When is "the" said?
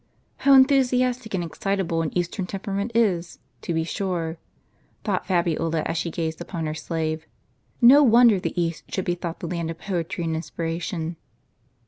8.39-8.59, 9.41-9.47